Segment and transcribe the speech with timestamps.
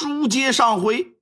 [0.00, 1.18] 书接上回，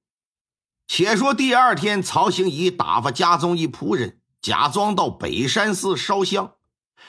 [0.87, 6.57] 且说第二天，曹行仪打发家中一仆人，假装到北山寺烧香，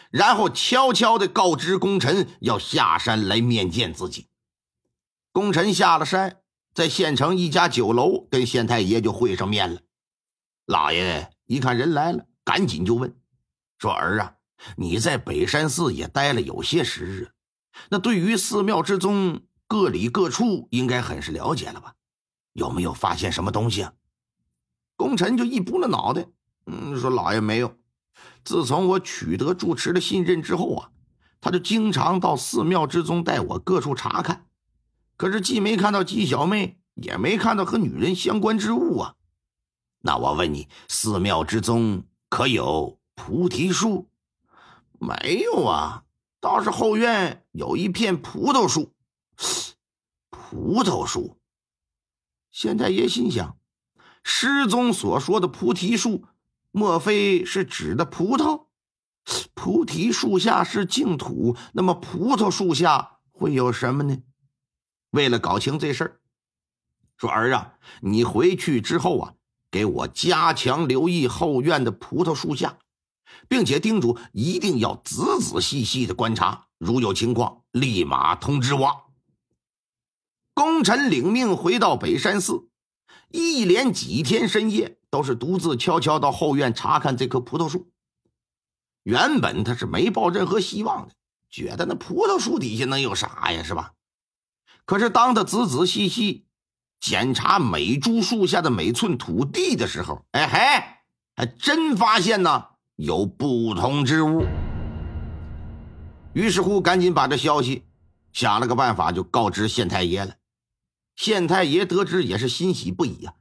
[0.10, 4.30] 然后悄悄的告知功臣要下山来面见自己。
[5.34, 6.38] 功臣下了山，
[6.74, 9.82] 在县城一家酒楼跟县太爷就会上面了。
[10.68, 13.14] 老爷一看人来了，赶紧就问
[13.78, 14.36] 说：“儿啊，
[14.78, 17.34] 你在北山寺也待了有些时日，
[17.90, 21.94] 那对于寺庙之中……”各里各处应该很是了解了吧？
[22.54, 23.94] 有没有发现什么东西啊？
[24.96, 26.28] 功臣就一拨了脑袋，
[26.66, 27.78] 嗯，说：“老爷没有。
[28.44, 30.90] 自从我取得住持的信任之后啊，
[31.40, 34.48] 他就经常到寺庙之中带我各处查看，
[35.18, 39.16] 可是既没看到姬小妹，也没看到和女人相关之物啊。
[40.00, 44.10] 那我问你，寺庙之中可有菩提树？
[44.98, 46.06] 没有啊，
[46.40, 48.94] 倒是后院有一片葡萄树。”
[50.30, 51.38] 葡萄树。
[52.52, 53.58] 县太爷心想：
[54.24, 56.26] 师宗所说的菩提树，
[56.72, 58.68] 莫非是指的葡萄？
[59.54, 64.18] 菩提树下是净土，那么葡萄树下会有什么呢？
[65.12, 66.20] 为了搞清这事儿，
[67.18, 69.34] 说儿啊，你回去之后啊，
[69.70, 72.78] 给我加强留意后院的葡萄树下，
[73.50, 79.07] 并且叮嘱一定要仔仔细细的观察，如有情况，立马通知我。
[80.58, 82.68] 功臣领命回到北山寺，
[83.30, 87.92] 一连几天深夜都是独自悄悄到后院查看这棵葡萄树。
[89.04, 91.14] 原本他是没抱任何希望的，
[91.52, 93.92] 觉得那葡萄树底下能有啥呀，是吧？
[94.84, 96.48] 可是当他仔仔细细
[97.00, 100.58] 检查每株树下的每寸土地的时候，哎嘿，
[101.36, 104.44] 还真发现呢有不同之物。
[106.34, 107.86] 于是乎，赶紧把这消息
[108.34, 110.34] 想了个办法，就告知县太爷了。
[111.18, 113.34] 县太爷得知也是欣喜不已呀。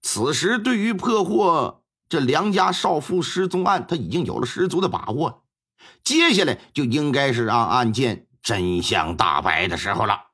[0.00, 5.44] 此时对于破获这梁家少妇失踪案，他已经有了十足的把握。
[6.04, 10.28] 接下来就应该是让案件真相大白的时候了。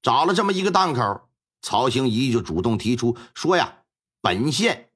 [0.00, 1.28] 找了这么一个档口，
[1.60, 3.78] 曹兴仪就主动提出说：“呀，
[4.20, 4.90] 本县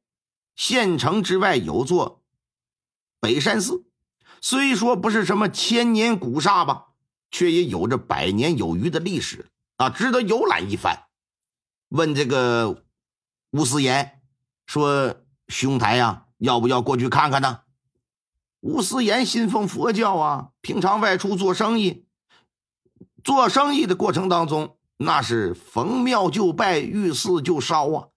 [0.54, 2.22] 县城之外有座
[3.20, 3.84] 北山寺，
[4.40, 6.88] 虽说不是什么千年古刹吧，
[7.30, 9.50] 却也有着百年有余的历史。”
[9.82, 11.06] 啊，值得游览一番。
[11.88, 12.84] 问这个
[13.50, 14.22] 吴思言
[14.64, 15.16] 说
[15.48, 17.62] ：“兄台呀，要不要过去看看呢？”
[18.60, 22.06] 吴思言信奉佛教啊，平常外出做生意，
[23.24, 28.08] 做生意的过程当中，那是逢庙就拜，遇寺就烧啊。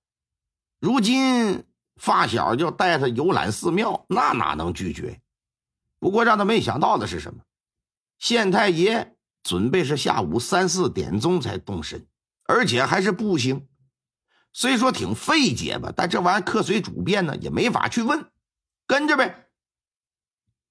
[0.79, 1.65] 如今
[1.95, 5.19] 发小就带他游览寺庙，那哪能拒绝？
[5.97, 7.41] 不过让他没想到的是什么？
[8.19, 9.14] 县太爷。
[9.45, 12.07] 准备是下午三四点钟才动身，
[12.47, 13.67] 而且还是步行。
[14.51, 18.31] 虽说挺费解吧，但这玩意儿客随主便呢，也没法去问，
[18.87, 19.49] 跟着呗。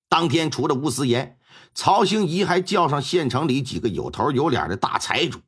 [0.09, 1.39] 当天除了吴思言，
[1.73, 5.41] 曹兴仪还叫上县城里几个有头有脸的大财主，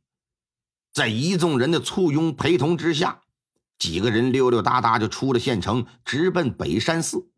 [0.92, 3.22] 在一众人的簇拥陪同之下，
[3.76, 7.28] 几个人溜溜达达就出了县城，直奔北山寺。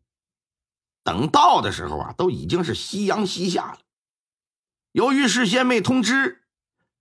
[1.03, 3.79] 等到的时候啊，都已经是夕阳西下了。
[4.91, 6.43] 由于事先没通知，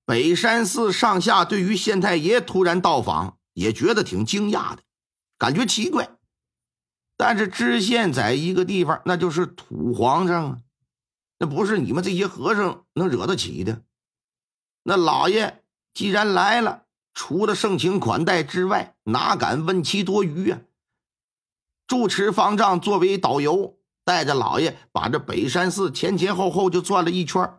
[0.04, 4.82] 北山寺上下对于县太爷突然到访也觉得挺惊讶的，
[5.38, 6.10] 感觉奇怪。
[7.16, 10.58] 但是知县在一个地方，那就是土皇上啊，
[11.38, 13.82] 那不是你们这些和尚能惹得起的。
[14.82, 16.84] 那老爷既然来了，
[17.14, 20.60] 除了盛情款待之外，哪敢问其多余啊？
[21.86, 27.50] 住持方丈作为导游，带着老爷把这北山寺前前后后就转了一圈。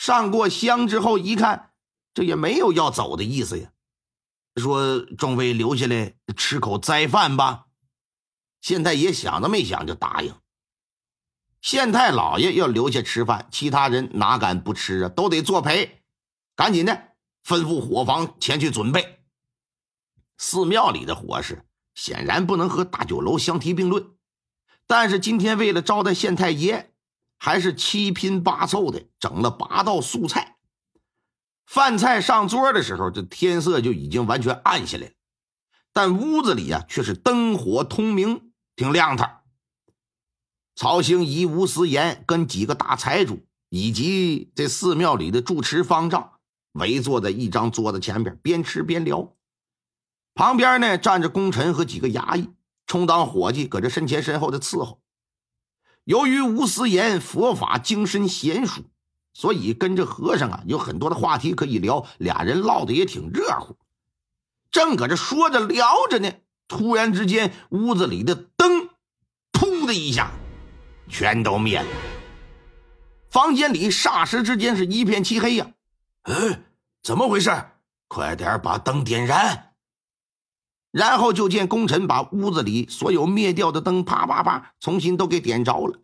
[0.00, 1.72] 上过香之后一看，
[2.14, 3.70] 这也没有要走的意思呀。
[4.56, 7.66] 说众位留下来吃口斋饭吧。
[8.62, 10.34] 县太爷想都没想就答应。
[11.60, 15.10] 县太老爷要留下吃饭，其他人哪敢不吃啊？
[15.10, 16.02] 都得作陪。
[16.56, 17.08] 赶紧的，
[17.44, 19.22] 吩咐伙房前去准备。
[20.38, 24.14] 寺庙里的伙食显然不能和大酒楼相提并论，
[24.86, 26.89] 但是今天为了招待县太爷。
[27.42, 30.58] 还是七拼八凑的整了八道素菜，
[31.64, 35.12] 饭菜上桌的时候，这天色就已经完全暗下来了，
[35.94, 39.40] 但屋子里呀却是灯火通明，挺亮堂。
[40.76, 46.32] 曹兴怡、吴思言跟几个大财主以及这寺庙里的住持方丈
[46.72, 49.34] 围坐在一张桌子前边，边吃边聊。
[50.34, 52.50] 旁边呢站着功臣和几个衙役，
[52.86, 55.00] 充当伙计，搁这身前身后的伺候。
[56.10, 58.82] 由于吴思言佛法精深娴熟，
[59.32, 63.76] 所以跟着和尚啊有很多的话题可以聊，俩人唠的也挺热乎。
[64.72, 66.32] 正搁这说着聊着呢，
[66.66, 68.88] 突然之间屋子里的灯
[69.54, 70.32] “噗”的一下
[71.08, 71.86] 全都灭了，
[73.30, 75.70] 房间里霎时之间是一片漆黑呀！
[76.22, 76.62] 哎，
[77.04, 77.52] 怎么回事？
[78.08, 79.69] 快点把灯点燃！
[80.90, 86.00] 然后就见功臣把屋子里所有灭掉的灯啪啪啪重新都给点着了。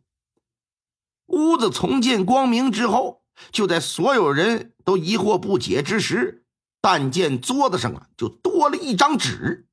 [1.27, 6.45] 屋子重见光明之后，就在所有人都疑惑不解之时，
[6.81, 9.67] 但见桌子上啊就多了一张纸。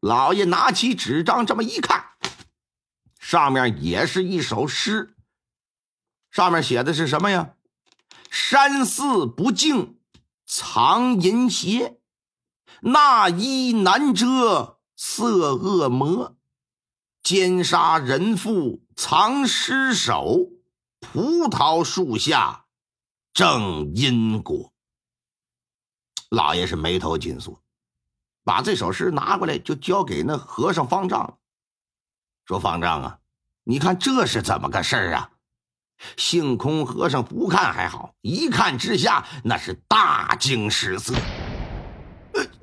[0.00, 2.12] 老爷拿起纸张这么一看，
[3.18, 5.14] 上面也是一首诗。
[6.30, 7.54] 上面写的是什么呀
[8.30, 9.98] ？“山寺不净
[10.46, 11.99] 藏淫邪，
[12.82, 16.36] 那衣难遮色恶魔。”
[17.22, 20.48] 奸杀人妇藏尸首，
[21.00, 22.64] 葡萄树下
[23.34, 24.72] 正因果。
[26.30, 27.62] 老爷是眉头紧锁，
[28.42, 31.38] 把这首诗拿过来就交给那和尚方丈，
[32.46, 33.18] 说：“方丈啊，
[33.64, 35.30] 你看这是怎么个事儿啊？”
[36.16, 41.14] 性空和尚不看还好，一看之下那是大惊失色。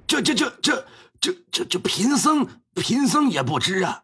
[0.07, 0.88] 这这这这
[1.19, 4.04] 这这这贫僧贫僧也不知啊。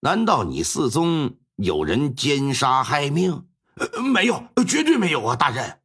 [0.00, 3.46] 难道你寺中有人奸杀害命？
[3.76, 5.80] 呃，没有，绝对没有啊，大人。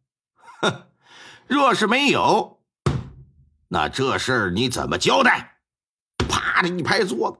[0.61, 0.83] 哼，
[1.47, 2.61] 若是没有，
[3.67, 5.57] 那这事儿你怎么交代？
[6.29, 7.39] 啪的一拍桌子，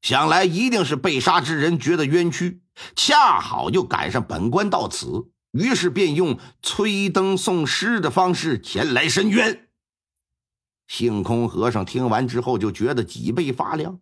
[0.00, 2.62] 想来一定是被杀之人觉得冤屈，
[2.94, 9.68] 恰好又赶上本官到此，于是便用催灯送尸的方式前来申冤。
[10.86, 14.00] 性空和尚听完之后，就觉得脊背发凉。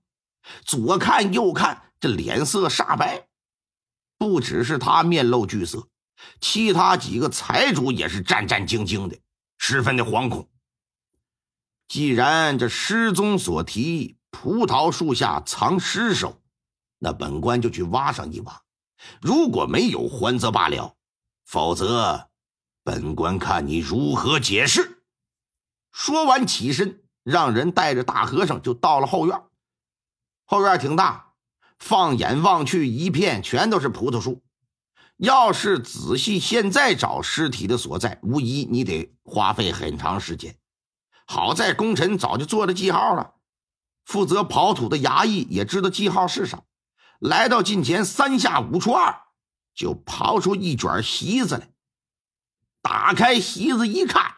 [0.64, 3.28] 左看右看，这脸色煞白，
[4.18, 5.88] 不只是他面露惧色，
[6.40, 9.18] 其他几个财主也是战战兢兢的，
[9.58, 10.48] 十分的惶恐。
[11.88, 16.40] 既然这失踪所提葡萄树下藏尸首，
[16.98, 18.62] 那本官就去挖上一挖，
[19.20, 20.94] 如果没有，还则罢了；
[21.44, 22.28] 否则，
[22.84, 24.99] 本官看你如何解释。
[25.92, 29.42] 说完，起身，让人带着大和尚就到了后院。
[30.44, 31.34] 后院挺大，
[31.78, 34.42] 放眼望去，一片全都是葡萄树。
[35.16, 40.56] 要是仔细现在找尸体的所在，无疑你得花费很长时间。
[41.26, 43.34] 好在功臣早就做了记号了，
[44.04, 46.62] 负责刨土的衙役也知道记号是啥，
[47.18, 49.22] 来到近前，三下五除二
[49.74, 51.70] 就刨出一卷席子来。
[52.80, 54.36] 打开席子一看，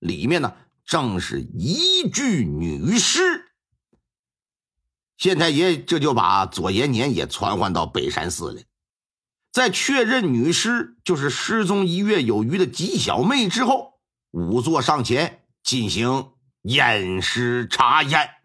[0.00, 3.52] 里面呢正是一具女尸。
[5.18, 8.62] 县太爷这就把左延年也传唤到北山寺来，
[9.50, 13.94] 在确认女尸就是失踪一月有余的吉小妹之后，
[14.30, 18.35] 仵作上前进行验尸查验。